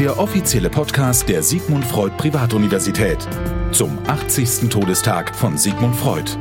[0.00, 3.18] der offizielle Podcast der Sigmund Freud Privatuniversität
[3.70, 4.70] zum 80.
[4.70, 6.38] Todestag von Sigmund Freud.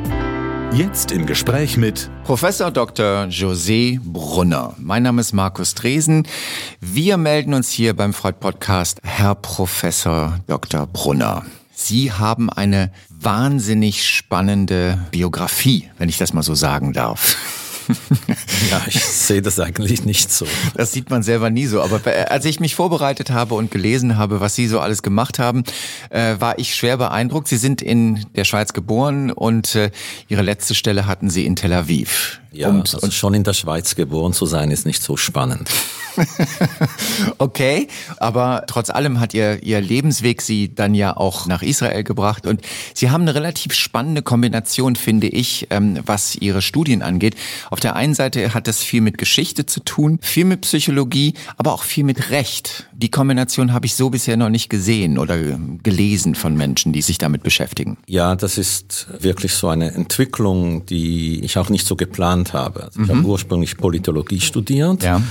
[0.71, 3.25] Jetzt im Gespräch mit Professor Dr.
[3.25, 4.75] José Brunner.
[4.77, 6.25] Mein Name ist Markus Dresen.
[6.79, 10.87] Wir melden uns hier beim Freud Podcast Herr Professor Dr.
[10.87, 11.45] Brunner.
[11.73, 17.35] Sie haben eine wahnsinnig spannende Biografie, wenn ich das mal so sagen darf.
[18.71, 20.45] Ja, ich sehe das eigentlich nicht so.
[20.75, 21.81] Das sieht man selber nie so.
[21.81, 25.63] Aber als ich mich vorbereitet habe und gelesen habe, was Sie so alles gemacht haben,
[26.09, 27.47] äh, war ich schwer beeindruckt.
[27.47, 29.91] Sie sind in der Schweiz geboren und äh,
[30.27, 32.39] Ihre letzte Stelle hatten Sie in Tel Aviv.
[32.51, 35.69] Ja, und, also schon in der Schweiz geboren zu sein, ist nicht so spannend.
[37.37, 42.47] okay, aber trotz allem hat ihr, ihr Lebensweg sie dann ja auch nach Israel gebracht
[42.47, 42.61] und
[42.93, 47.35] sie haben eine relativ spannende Kombination, finde ich, ähm, was ihre Studien angeht.
[47.69, 51.73] Auf der einen Seite hat das viel mit Geschichte zu tun, viel mit Psychologie, aber
[51.73, 52.87] auch viel mit Recht.
[52.93, 55.37] Die Kombination habe ich so bisher noch nicht gesehen oder
[55.83, 57.97] gelesen von Menschen, die sich damit beschäftigen.
[58.07, 62.85] Ja, das ist wirklich so eine Entwicklung, die ich auch nicht so geplant habe.
[62.85, 63.17] Also ich mhm.
[63.17, 65.03] habe ursprünglich Politologie studiert.
[65.03, 65.21] Ja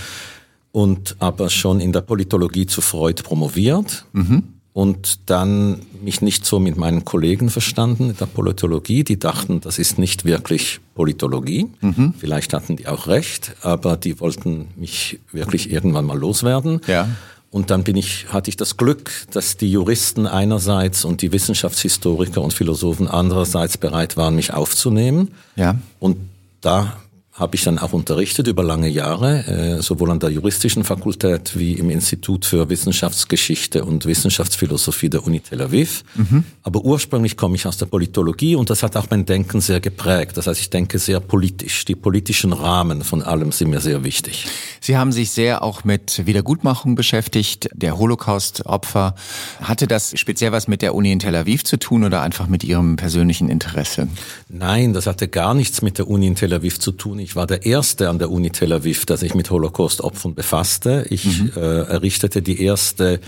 [0.72, 4.44] und aber schon in der Politologie zu Freud promoviert mhm.
[4.72, 9.02] und dann mich nicht so mit meinen Kollegen verstanden in der Politologie.
[9.02, 11.66] Die dachten, das ist nicht wirklich Politologie.
[11.80, 12.14] Mhm.
[12.18, 16.80] Vielleicht hatten die auch recht, aber die wollten mich wirklich irgendwann mal loswerden.
[16.86, 17.08] Ja.
[17.50, 22.42] Und dann bin ich, hatte ich das Glück, dass die Juristen einerseits und die Wissenschaftshistoriker
[22.42, 25.28] und Philosophen andererseits bereit waren, mich aufzunehmen.
[25.56, 25.76] Ja.
[25.98, 26.18] Und
[26.62, 27.07] da
[27.38, 31.74] habe ich dann auch unterrichtet über lange Jahre, äh, sowohl an der juristischen Fakultät wie
[31.74, 36.04] im Institut für Wissenschaftsgeschichte und Wissenschaftsphilosophie der Uni Tel Aviv.
[36.16, 36.44] Mhm.
[36.62, 40.36] Aber ursprünglich komme ich aus der Politologie und das hat auch mein Denken sehr geprägt.
[40.36, 41.84] Das heißt, ich denke sehr politisch.
[41.84, 44.46] Die politischen Rahmen von allem sind mir sehr wichtig.
[44.80, 49.14] Sie haben sich sehr auch mit Wiedergutmachung beschäftigt, der Holocaust-Opfer.
[49.62, 52.64] Hatte das speziell was mit der Uni in Tel Aviv zu tun oder einfach mit
[52.64, 54.08] Ihrem persönlichen Interesse?
[54.48, 57.18] Nein, das hatte gar nichts mit der Uni in Tel Aviv zu tun.
[57.18, 61.06] Ich war der Erste an der Uni Tel Aviv, der sich mit Holocaust-Opfern befasste.
[61.10, 61.52] Ich mhm.
[61.56, 63.20] äh, errichtete die erste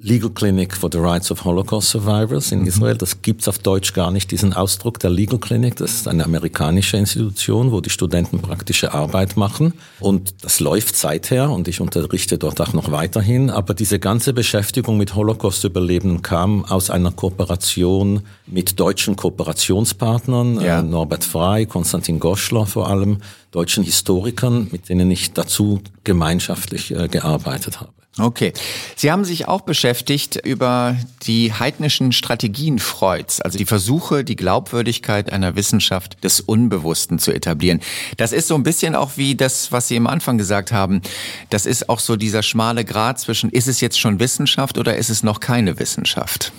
[0.00, 2.68] Legal Clinic for the Rights of Holocaust Survivors in mhm.
[2.68, 2.96] Israel.
[2.96, 5.74] Das gibt's auf Deutsch gar nicht, diesen Ausdruck der Legal Clinic.
[5.74, 9.74] Das ist eine amerikanische Institution, wo die Studenten praktische Arbeit machen.
[9.98, 13.50] Und das läuft seither und ich unterrichte dort auch noch weiterhin.
[13.50, 20.78] Aber diese ganze Beschäftigung mit Holocaust-Überlebenden kam aus einer Kooperation mit deutschen Kooperationspartnern, ja.
[20.78, 23.18] äh, Norbert Frey, Konstantin Goschler vor allem,
[23.50, 27.97] deutschen Historikern, mit denen ich dazu gemeinschaftlich äh, gearbeitet habe.
[28.18, 28.52] Okay.
[28.96, 35.32] Sie haben sich auch beschäftigt über die heidnischen Strategien Freuds, also die Versuche, die Glaubwürdigkeit
[35.32, 37.80] einer Wissenschaft des Unbewussten zu etablieren.
[38.16, 41.02] Das ist so ein bisschen auch wie das, was Sie am Anfang gesagt haben.
[41.50, 45.10] Das ist auch so dieser schmale Grad zwischen, ist es jetzt schon Wissenschaft oder ist
[45.10, 46.52] es noch keine Wissenschaft?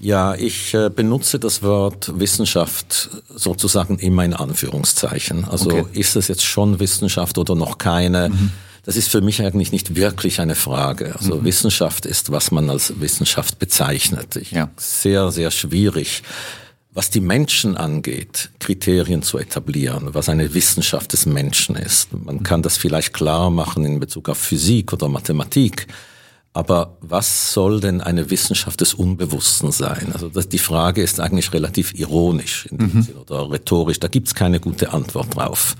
[0.00, 5.44] Ja, ich äh, benutze das Wort Wissenschaft sozusagen immer in Anführungszeichen.
[5.44, 5.84] Also okay.
[5.92, 8.30] ist es jetzt schon Wissenschaft oder noch keine?
[8.30, 8.52] Mhm.
[8.84, 11.14] Das ist für mich eigentlich nicht wirklich eine Frage.
[11.16, 11.44] Also mhm.
[11.44, 14.36] Wissenschaft ist, was man als Wissenschaft bezeichnet.
[14.36, 14.70] Ich, ja.
[14.76, 16.22] Sehr, sehr schwierig.
[16.92, 22.12] Was die Menschen angeht, Kriterien zu etablieren, was eine Wissenschaft des Menschen ist.
[22.12, 22.42] Man mhm.
[22.42, 25.86] kann das vielleicht klar machen in Bezug auf Physik oder Mathematik.
[26.52, 30.10] Aber was soll denn eine Wissenschaft des Unbewussten sein?
[30.12, 33.02] Also das, die Frage ist eigentlich relativ ironisch in dem mhm.
[33.02, 34.00] Sinn oder rhetorisch.
[34.00, 35.76] Da gibt's keine gute Antwort drauf.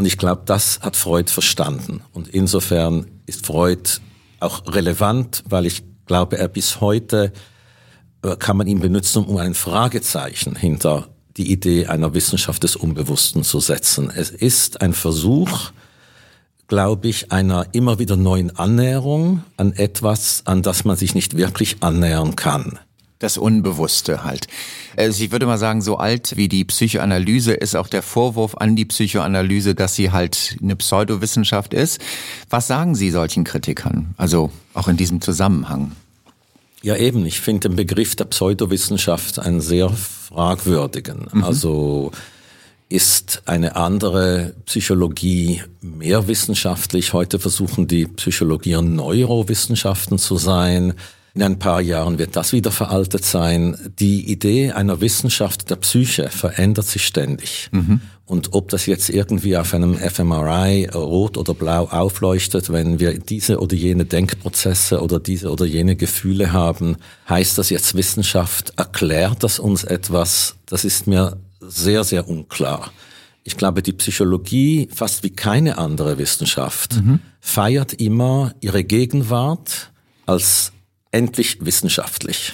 [0.00, 2.00] Und ich glaube, das hat Freud verstanden.
[2.14, 4.00] Und insofern ist Freud
[4.40, 7.34] auch relevant, weil ich glaube, er bis heute
[8.22, 13.44] äh, kann man ihn benutzen, um ein Fragezeichen hinter die Idee einer Wissenschaft des Unbewussten
[13.44, 14.10] zu setzen.
[14.10, 15.70] Es ist ein Versuch,
[16.66, 21.82] glaube ich, einer immer wieder neuen Annäherung an etwas, an das man sich nicht wirklich
[21.82, 22.78] annähern kann.
[23.20, 24.48] Das Unbewusste halt.
[24.96, 28.76] Also ich würde mal sagen, so alt wie die Psychoanalyse ist auch der Vorwurf an
[28.76, 32.00] die Psychoanalyse, dass sie halt eine Pseudowissenschaft ist.
[32.48, 34.14] Was sagen Sie solchen Kritikern?
[34.16, 35.92] Also auch in diesem Zusammenhang.
[36.82, 37.26] Ja, eben.
[37.26, 41.28] Ich finde den Begriff der Pseudowissenschaft einen sehr fragwürdigen.
[41.30, 41.44] Mhm.
[41.44, 42.12] Also
[42.88, 47.12] ist eine andere Psychologie mehr wissenschaftlich.
[47.12, 50.94] Heute versuchen die Psychologie Neurowissenschaften zu sein.
[51.34, 53.76] In ein paar Jahren wird das wieder veraltet sein.
[53.98, 57.68] Die Idee einer Wissenschaft der Psyche verändert sich ständig.
[57.70, 58.00] Mhm.
[58.26, 63.60] Und ob das jetzt irgendwie auf einem fMRI rot oder blau aufleuchtet, wenn wir diese
[63.60, 66.96] oder jene Denkprozesse oder diese oder jene Gefühle haben,
[67.28, 68.72] heißt das jetzt Wissenschaft?
[68.76, 70.56] Erklärt das uns etwas?
[70.66, 72.92] Das ist mir sehr, sehr unklar.
[73.44, 77.20] Ich glaube, die Psychologie, fast wie keine andere Wissenschaft, mhm.
[77.40, 79.90] feiert immer ihre Gegenwart
[80.26, 80.72] als
[81.10, 82.52] endlich wissenschaftlich.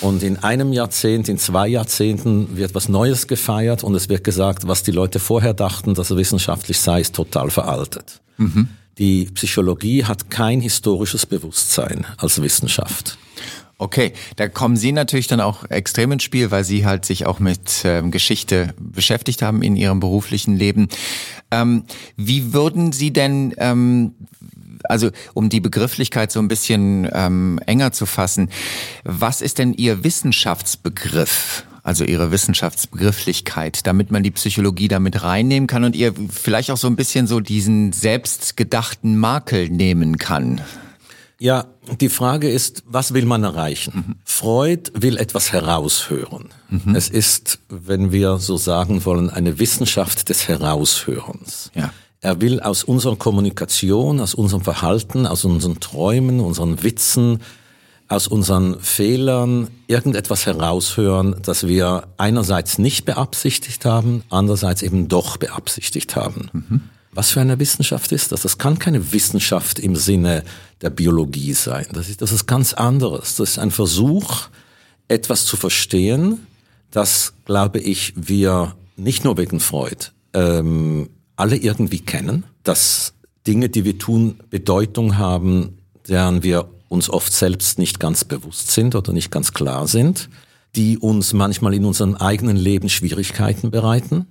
[0.00, 4.68] Und in einem Jahrzehnt, in zwei Jahrzehnten wird was Neues gefeiert und es wird gesagt,
[4.68, 8.20] was die Leute vorher dachten, dass er wissenschaftlich sei, ist total veraltet.
[8.36, 8.68] Mhm.
[8.98, 13.18] Die Psychologie hat kein historisches Bewusstsein als Wissenschaft.
[13.76, 17.40] Okay, da kommen Sie natürlich dann auch extrem ins Spiel, weil Sie halt sich auch
[17.40, 20.88] mit ähm, Geschichte beschäftigt haben in Ihrem beruflichen Leben.
[21.50, 21.84] Ähm,
[22.16, 24.14] wie würden Sie denn, ähm,
[24.88, 28.50] also um die Begrifflichkeit so ein bisschen ähm, enger zu fassen,
[29.04, 31.64] was ist denn Ihr Wissenschaftsbegriff?
[31.82, 36.86] Also Ihre Wissenschaftsbegrifflichkeit, damit man die Psychologie damit reinnehmen kann und ihr vielleicht auch so
[36.86, 40.62] ein bisschen so diesen selbstgedachten Makel nehmen kann.
[41.38, 41.66] Ja,
[42.00, 43.92] die Frage ist, was will man erreichen?
[43.94, 44.14] Mhm.
[44.24, 46.48] Freud will etwas heraushören.
[46.70, 46.94] Mhm.
[46.94, 51.70] Es ist, wenn wir so sagen wollen, eine Wissenschaft des Heraushörens.
[51.74, 51.92] Ja.
[52.24, 57.40] Er will aus unserer Kommunikation, aus unserem Verhalten, aus unseren Träumen, unseren Witzen,
[58.08, 66.16] aus unseren Fehlern irgendetwas heraushören, das wir einerseits nicht beabsichtigt haben, andererseits eben doch beabsichtigt
[66.16, 66.48] haben.
[66.54, 66.80] Mhm.
[67.12, 68.40] Was für eine Wissenschaft ist das?
[68.40, 70.44] Das kann keine Wissenschaft im Sinne
[70.80, 71.84] der Biologie sein.
[71.92, 73.36] Das ist, das ist ganz anderes.
[73.36, 74.48] Das ist ein Versuch,
[75.08, 76.46] etwas zu verstehen,
[76.90, 83.14] das, glaube ich, wir nicht nur wegen Freud ähm, alle irgendwie kennen, dass
[83.46, 85.78] Dinge, die wir tun, Bedeutung haben,
[86.08, 90.30] deren wir uns oft selbst nicht ganz bewusst sind oder nicht ganz klar sind,
[90.76, 94.26] die uns manchmal in unserem eigenen Leben Schwierigkeiten bereiten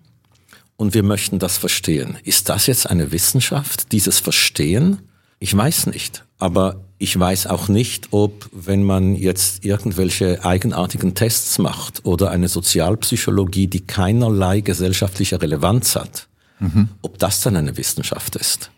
[0.77, 2.17] und wir möchten das verstehen.
[2.23, 4.99] Ist das jetzt eine Wissenschaft, dieses Verstehen?
[5.39, 6.25] Ich weiß nicht.
[6.39, 12.47] Aber ich weiß auch nicht, ob, wenn man jetzt irgendwelche eigenartigen Tests macht oder eine
[12.47, 16.27] Sozialpsychologie, die keinerlei gesellschaftliche Relevanz hat,
[16.63, 16.89] mhm.
[17.01, 18.71] ob das dann eine Wissenschaft ist.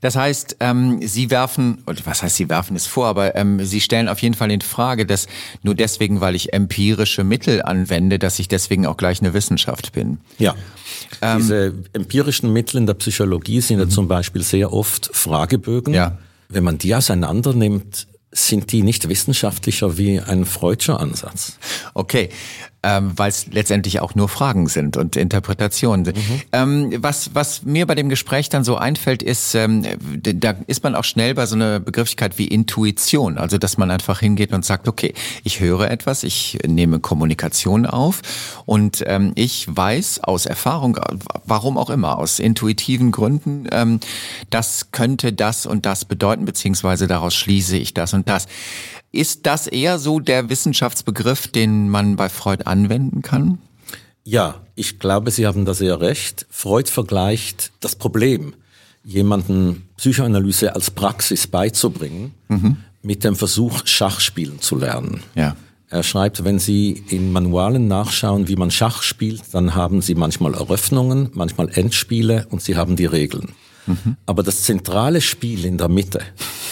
[0.00, 3.80] Das heißt, ähm, Sie werfen, oder was heißt Sie werfen es vor, aber ähm, Sie
[3.80, 5.26] stellen auf jeden Fall in Frage, dass
[5.62, 10.18] nur deswegen, weil ich empirische Mittel anwende, dass ich deswegen auch gleich eine Wissenschaft bin.
[10.38, 10.54] Ja.
[11.20, 13.90] Ähm, Diese empirischen Mittel in der Psychologie sind ja mhm.
[13.90, 15.92] zum Beispiel sehr oft Fragebögen.
[15.92, 16.16] Ja.
[16.48, 21.58] Wenn man die auseinander nimmt, sind die nicht wissenschaftlicher wie ein Freudscher Ansatz.
[21.94, 22.30] Okay,
[22.82, 26.16] ähm, weil es letztendlich auch nur Fragen sind und Interpretationen sind.
[26.16, 26.42] Mhm.
[26.52, 29.84] Ähm, was, was mir bei dem Gespräch dann so einfällt, ist, ähm,
[30.22, 33.36] da ist man auch schnell bei so einer Begrifflichkeit wie Intuition.
[33.36, 38.22] Also, dass man einfach hingeht und sagt, okay, ich höre etwas, ich nehme Kommunikation auf
[38.64, 40.98] und ähm, ich weiß aus Erfahrung,
[41.44, 44.00] warum auch immer, aus intuitiven Gründen, ähm,
[44.48, 48.46] das könnte das und das bedeuten, beziehungsweise daraus schließe ich das und das.
[49.12, 53.58] Ist das eher so der Wissenschaftsbegriff, den man bei Freud anwenden kann?
[54.24, 56.46] Ja, ich glaube, Sie haben da sehr recht.
[56.50, 58.54] Freud vergleicht das Problem,
[59.02, 62.76] jemanden Psychoanalyse als Praxis beizubringen, mhm.
[63.02, 65.22] mit dem Versuch, Schachspielen zu lernen.
[65.34, 65.56] Ja.
[65.88, 70.54] Er schreibt, wenn Sie in Manualen nachschauen, wie man Schach spielt, dann haben Sie manchmal
[70.54, 73.48] Eröffnungen, manchmal Endspiele und Sie haben die Regeln.
[73.86, 74.16] Mhm.
[74.24, 76.20] Aber das zentrale Spiel in der Mitte,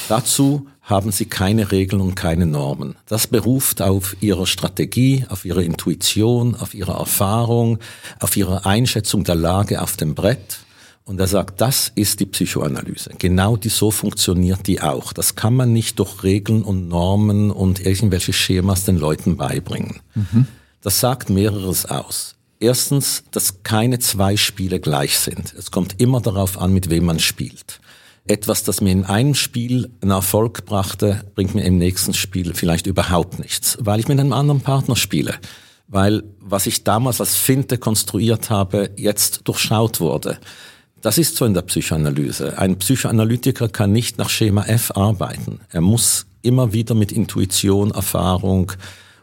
[0.09, 2.97] dazu haben sie keine Regeln und keine Normen.
[3.07, 7.79] Das beruft auf ihrer Strategie, auf ihre Intuition, auf ihre Erfahrung,
[8.21, 10.61] auf ihre Einschätzung der Lage auf dem Brett.
[11.05, 13.11] Und er sagt, das ist die Psychoanalyse.
[13.19, 15.13] Genau die so funktioniert die auch.
[15.13, 20.01] Das kann man nicht durch Regeln und Normen und irgendwelche Schemas den Leuten beibringen.
[20.15, 20.47] Mhm.
[20.81, 22.35] Das sagt mehreres aus.
[22.61, 25.55] Erstens, dass keine zwei Spiele gleich sind.
[25.57, 27.81] Es kommt immer darauf an, mit wem man spielt
[28.29, 32.87] etwas, das mir in einem Spiel einen Erfolg brachte, bringt mir im nächsten Spiel vielleicht
[32.87, 35.35] überhaupt nichts, weil ich mit einem anderen Partner spiele.
[35.87, 40.39] Weil was ich damals als Finte konstruiert habe, jetzt durchschaut wurde.
[41.01, 42.59] Das ist so in der Psychoanalyse.
[42.59, 45.61] Ein Psychoanalytiker kann nicht nach Schema F arbeiten.
[45.71, 48.73] Er muss immer wieder mit Intuition, Erfahrung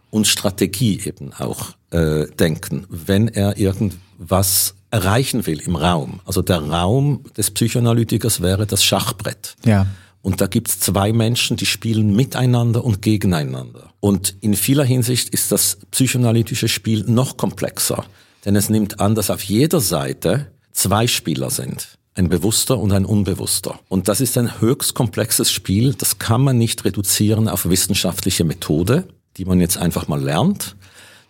[0.10, 6.22] und Strategie eben auch äh, denken, wenn er irgendwas erreichen will im Raum.
[6.26, 9.56] Also der Raum des Psychoanalytikers wäre das Schachbrett.
[9.66, 9.88] Ja.
[10.22, 13.90] Und da gibt's zwei Menschen, die spielen miteinander und gegeneinander.
[14.00, 18.06] Und in vieler Hinsicht ist das psychoanalytische Spiel noch komplexer,
[18.46, 21.98] denn es nimmt an, dass auf jeder Seite zwei Spieler sind.
[22.16, 23.78] Ein bewusster und ein unbewusster.
[23.90, 25.94] Und das ist ein höchst komplexes Spiel.
[25.94, 29.04] Das kann man nicht reduzieren auf wissenschaftliche Methode,
[29.36, 30.78] die man jetzt einfach mal lernt.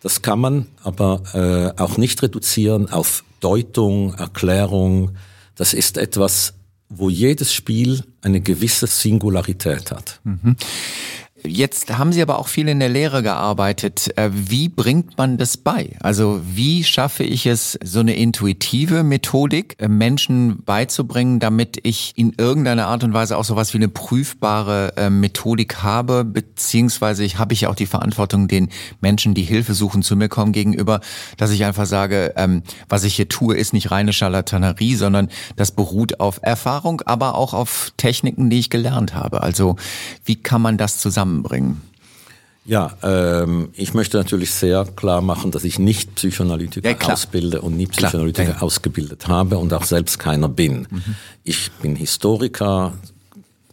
[0.05, 5.17] Das kann man aber äh, auch nicht reduzieren auf Deutung, Erklärung,
[5.55, 6.53] das ist etwas,
[6.89, 10.19] wo jedes Spiel eine gewisse Singularität hat.
[10.23, 10.57] Mhm.
[11.47, 14.17] Jetzt haben Sie aber auch viel in der Lehre gearbeitet.
[14.17, 15.95] Äh, wie bringt man das bei?
[16.01, 22.33] Also wie schaffe ich es, so eine intuitive Methodik äh, Menschen beizubringen, damit ich in
[22.37, 27.53] irgendeiner Art und Weise auch sowas wie eine prüfbare äh, Methodik habe, beziehungsweise ich habe
[27.53, 28.69] ich auch die Verantwortung den
[29.01, 31.01] Menschen, die Hilfe suchen, zu mir kommen gegenüber,
[31.37, 35.71] dass ich einfach sage, ähm, was ich hier tue, ist nicht reine Charlatanerie, sondern das
[35.71, 39.43] beruht auf Erfahrung, aber auch auf Techniken, die ich gelernt habe.
[39.43, 39.75] Also
[40.23, 40.99] wie kann man das
[41.35, 41.81] zusammenbringen?
[42.67, 47.77] Ja, ähm, ich möchte natürlich sehr klar machen, dass ich nicht Psychoanalytiker ja, ausbilde und
[47.77, 48.63] nie Psychoanalytiker klar.
[48.63, 50.87] ausgebildet habe und auch selbst keiner bin.
[50.89, 51.03] Mhm.
[51.43, 52.93] Ich bin Historiker,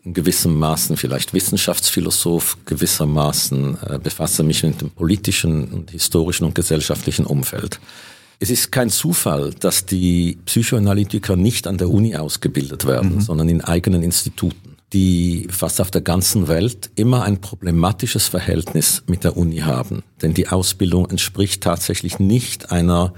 [0.04, 6.54] in gewissem Maßen vielleicht Wissenschaftsphilosoph, gewissermaßen äh, befasse mich mit dem politischen und historischen und
[6.54, 7.80] gesellschaftlichen Umfeld.
[8.40, 13.20] Es ist kein Zufall, dass die Psychoanalytiker nicht an der Uni ausgebildet werden, mhm.
[13.20, 19.24] sondern in eigenen Instituten, die fast auf der ganzen Welt immer ein problematisches Verhältnis mit
[19.24, 20.02] der Uni haben.
[20.20, 23.14] Denn die Ausbildung entspricht tatsächlich nicht einer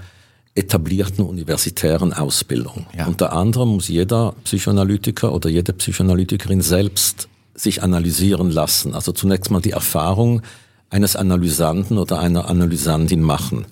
[0.55, 2.85] etablierten universitären Ausbildung.
[2.97, 3.07] Ja.
[3.07, 8.93] Unter anderem muss jeder Psychoanalytiker oder jede Psychoanalytikerin selbst sich analysieren lassen.
[8.95, 10.41] Also zunächst mal die Erfahrung
[10.89, 13.65] eines Analysanten oder einer Analysantin machen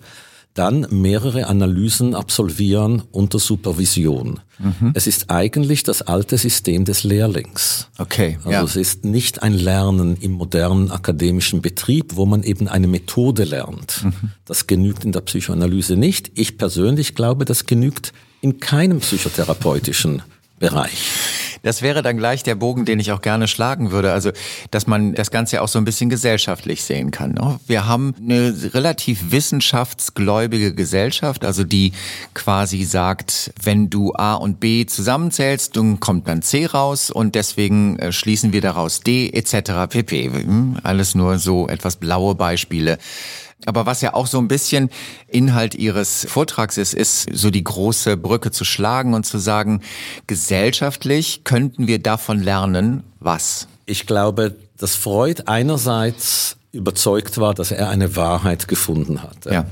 [0.53, 4.39] dann mehrere Analysen absolvieren unter Supervision.
[4.59, 4.91] Mhm.
[4.93, 7.89] Es ist eigentlich das alte System des Lehrlings.
[7.97, 8.37] Okay.
[8.43, 8.63] Also ja.
[8.63, 14.03] es ist nicht ein Lernen im modernen akademischen Betrieb, wo man eben eine Methode lernt.
[14.03, 14.31] Mhm.
[14.45, 16.31] Das genügt in der Psychoanalyse nicht.
[16.35, 20.21] Ich persönlich glaube, das genügt in keinem psychotherapeutischen
[20.63, 21.11] Bereich.
[21.61, 24.13] Das wäre dann gleich der Bogen, den ich auch gerne schlagen würde.
[24.13, 24.31] Also,
[24.71, 27.33] dass man das Ganze auch so ein bisschen gesellschaftlich sehen kann.
[27.33, 27.59] Ne?
[27.67, 31.91] Wir haben eine relativ wissenschaftsgläubige Gesellschaft, also die
[32.33, 37.99] quasi sagt, wenn du A und B zusammenzählst, dann kommt dann C raus und deswegen
[37.99, 39.89] äh, schließen wir daraus D etc.
[39.89, 40.31] pp.
[40.31, 40.77] Hm?
[40.81, 42.99] Alles nur so etwas blaue Beispiele.
[43.65, 44.89] Aber was ja auch so ein bisschen
[45.27, 49.81] Inhalt Ihres Vortrags ist, ist so die große Brücke zu schlagen und zu sagen,
[50.27, 53.67] gesellschaftlich könnten wir davon lernen, was?
[53.85, 59.53] Ich glaube, dass Freud einerseits überzeugt war, dass er eine Wahrheit gefunden hatte.
[59.53, 59.65] Ja.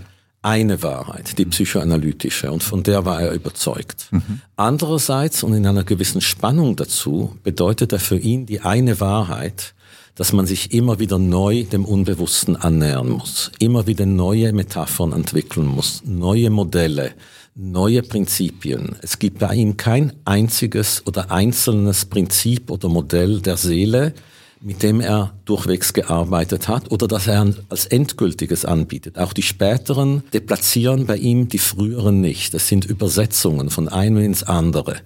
[0.43, 4.07] Eine Wahrheit, die psychoanalytische, und von der war er überzeugt.
[4.09, 4.41] Mhm.
[4.55, 9.75] Andererseits und in einer gewissen Spannung dazu bedeutet er für ihn die eine Wahrheit,
[10.15, 15.67] dass man sich immer wieder neu dem Unbewussten annähern muss, immer wieder neue Metaphern entwickeln
[15.67, 17.13] muss, neue Modelle,
[17.55, 18.95] neue Prinzipien.
[19.01, 24.13] Es gibt bei ihm kein einziges oder einzelnes Prinzip oder Modell der Seele,
[24.61, 29.17] mit dem er durchwegs gearbeitet hat oder das er als endgültiges anbietet.
[29.17, 32.53] Auch die späteren deplatzieren bei ihm die früheren nicht.
[32.53, 34.97] Das sind Übersetzungen von einem ins andere.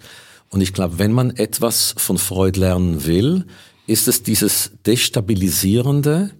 [0.50, 3.46] Und ich glaube, wenn man etwas von Freud lernen will,
[3.88, 6.32] ist es dieses destabilisierende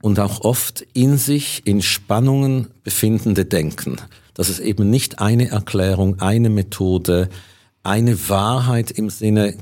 [0.00, 3.96] und auch oft in sich in Spannungen befindende Denken,
[4.34, 7.28] dass es eben nicht eine Erklärung, eine Methode,
[7.82, 9.56] eine Wahrheit im Sinne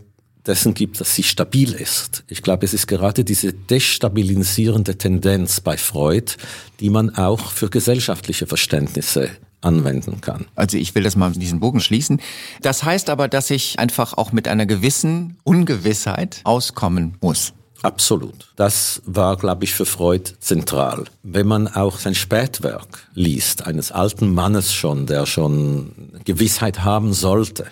[0.47, 2.25] dessen gibt, dass sie stabil ist.
[2.29, 6.33] Ich glaube, es ist gerade diese destabilisierende Tendenz bei Freud,
[6.81, 9.31] die man auch für gesellschaftliche Verständnisse
[9.61, 10.47] anwenden kann.
[10.55, 12.21] Also ich will das mal diesen Bogen schließen.
[12.63, 17.53] Das heißt aber, dass ich einfach auch mit einer gewissen Ungewissheit auskommen muss.
[17.83, 18.53] Absolut.
[18.57, 21.05] Das war, glaube ich, für Freud zentral.
[21.23, 27.67] Wenn man auch sein Spätwerk liest, eines alten Mannes schon, der schon Gewissheit haben sollte,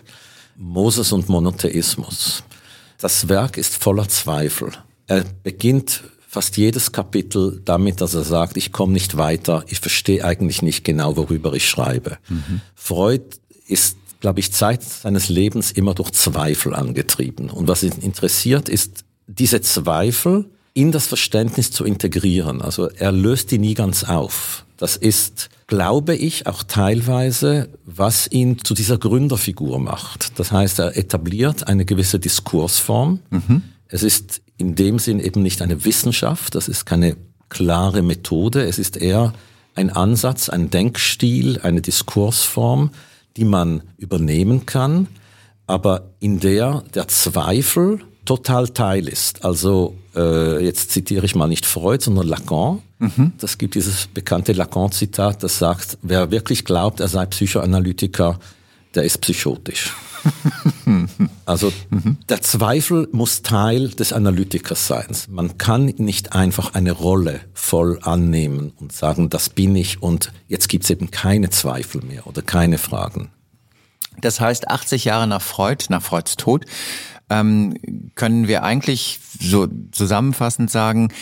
[0.57, 2.42] Moses und Monotheismus,
[2.99, 4.73] das Werk ist voller Zweifel.
[5.07, 10.23] Er beginnt fast jedes Kapitel damit, dass er sagt, ich komme nicht weiter, ich verstehe
[10.23, 12.18] eigentlich nicht genau, worüber ich schreibe.
[12.28, 12.61] Mhm.
[12.75, 13.25] Freud
[13.66, 17.49] ist, glaube ich, Zeit seines Lebens immer durch Zweifel angetrieben.
[17.49, 20.44] Und was ihn interessiert, ist diese Zweifel
[20.75, 22.61] in das Verständnis zu integrieren.
[22.61, 24.66] Also er löst die nie ganz auf.
[24.76, 30.38] Das ist, glaube ich, auch teilweise, was ihn zu dieser Gründerfigur macht.
[30.38, 33.20] Das heißt, er etabliert eine gewisse Diskursform.
[33.30, 33.62] Mhm.
[33.88, 37.16] Es ist in dem Sinn eben nicht eine Wissenschaft, das ist keine
[37.49, 39.33] klare Methode, es ist eher
[39.75, 42.90] ein Ansatz, ein Denkstil, eine Diskursform,
[43.37, 45.07] die man übernehmen kann,
[45.66, 49.45] aber in der der Zweifel total Teil ist.
[49.45, 52.83] Also äh, jetzt zitiere ich mal nicht Freud, sondern Lacan.
[52.99, 53.33] Mhm.
[53.38, 58.38] Das gibt dieses bekannte Lacan-Zitat, das sagt, wer wirklich glaubt, er sei Psychoanalytiker,
[58.95, 59.95] der ist psychotisch.
[61.47, 61.73] also
[62.28, 65.07] der Zweifel muss Teil des Analytikers sein.
[65.28, 70.68] Man kann nicht einfach eine Rolle voll annehmen und sagen, das bin ich und jetzt
[70.68, 73.30] gibt es eben keine Zweifel mehr oder keine Fragen.
[74.21, 76.64] Das heißt, 80 Jahre nach Freud, nach Freuds Tod,
[77.30, 77.76] ähm,
[78.14, 81.12] können wir eigentlich so zusammenfassend sagen,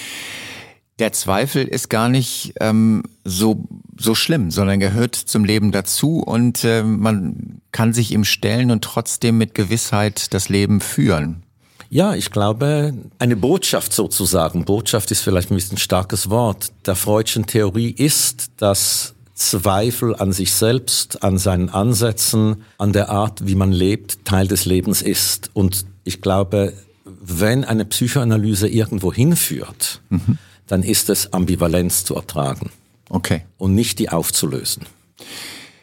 [0.99, 3.67] der Zweifel ist gar nicht ähm, so,
[3.99, 8.83] so schlimm, sondern gehört zum Leben dazu und äh, man kann sich ihm stellen und
[8.83, 11.43] trotzdem mit Gewissheit das Leben führen.
[11.91, 17.47] Ja, ich glaube, eine Botschaft sozusagen, Botschaft ist vielleicht ein bisschen starkes Wort, der Freudschen
[17.47, 23.71] Theorie ist, dass Zweifel an sich selbst, an seinen Ansätzen, an der Art, wie man
[23.71, 25.50] lebt, Teil des Lebens ist.
[25.53, 26.73] Und ich glaube,
[27.05, 32.71] wenn eine Psychoanalyse irgendwo hinführt, mhm dann ist es Ambivalenz zu ertragen.
[33.09, 33.43] Okay.
[33.59, 34.85] Und nicht die aufzulösen.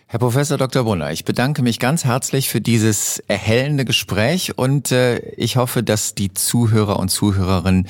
[0.08, 0.84] Herr Professor Dr.
[0.84, 6.14] Brunner, ich bedanke mich ganz herzlich für dieses erhellende Gespräch und äh, ich hoffe, dass
[6.14, 7.88] die Zuhörer und Zuhörerinnen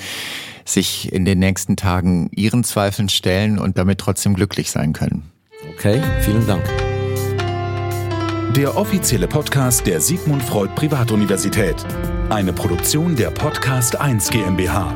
[0.63, 5.29] sich in den nächsten Tagen ihren Zweifeln stellen und damit trotzdem glücklich sein können.
[5.75, 6.63] Okay, vielen Dank.
[8.55, 11.75] Der offizielle Podcast der Sigmund Freud Privatuniversität.
[12.29, 14.95] Eine Produktion der Podcast 1 GmbH.